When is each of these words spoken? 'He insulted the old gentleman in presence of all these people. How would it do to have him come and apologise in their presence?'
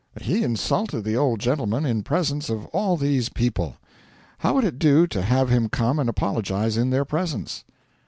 'He 0.19 0.41
insulted 0.41 1.03
the 1.03 1.15
old 1.15 1.39
gentleman 1.39 1.85
in 1.85 2.01
presence 2.01 2.49
of 2.49 2.65
all 2.73 2.97
these 2.97 3.29
people. 3.29 3.75
How 4.39 4.55
would 4.55 4.63
it 4.63 4.79
do 4.79 5.05
to 5.05 5.21
have 5.21 5.49
him 5.51 5.69
come 5.69 5.99
and 5.99 6.09
apologise 6.09 6.75
in 6.75 6.89
their 6.89 7.05
presence?' 7.05 7.63